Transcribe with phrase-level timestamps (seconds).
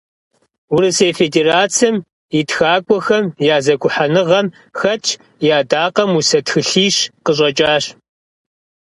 [0.73, 1.95] Урысей Федерацэм
[2.39, 4.47] и ТхакӀуэхэм я зэгухьэныгъэм
[4.79, 5.09] хэтщ,
[5.45, 7.85] и Ӏэдакъэм усэ тхылъищ къыщӀэкӀащ.